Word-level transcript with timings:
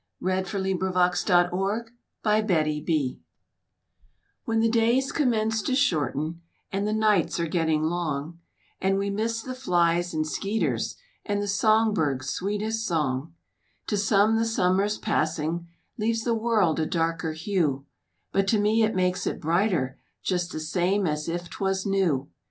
*WHEN 0.19 0.45
THE 0.45 0.57
LEAVES 0.57 0.79
COMMENCE 1.23 1.23
TO 1.25 1.83
FALL* 2.23 3.21
When 4.45 4.59
the 4.61 4.67
days 4.67 5.11
commence 5.11 5.61
to 5.61 5.75
shorten 5.75 6.41
And 6.71 6.87
the 6.87 6.91
nights 6.93 7.39
are 7.39 7.45
getting 7.45 7.83
long, 7.83 8.39
And 8.81 8.97
we 8.97 9.11
miss 9.11 9.43
the 9.43 9.53
flies 9.53 10.11
and 10.15 10.25
skeeters 10.25 10.95
And 11.23 11.39
the 11.39 11.47
song 11.47 11.93
birds' 11.93 12.31
sweetest 12.31 12.83
song,— 12.83 13.35
To 13.85 13.95
some 13.95 14.37
the 14.37 14.45
summer's 14.45 14.97
passing, 14.97 15.67
Leaves 15.99 16.23
the 16.23 16.33
world 16.33 16.79
a 16.79 16.87
darker 16.87 17.33
hue, 17.33 17.85
But 18.31 18.47
to 18.47 18.59
me 18.59 18.81
it 18.81 18.95
makes 18.95 19.27
it 19.27 19.39
brighter, 19.39 19.99
Just 20.23 20.51
the 20.51 20.59
same 20.59 21.05
as 21.05 21.29
if 21.29 21.47
'twas 21.47 21.85
new. 21.85 22.27